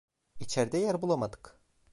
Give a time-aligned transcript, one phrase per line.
[0.39, 1.59] İçeride yer bulamadık.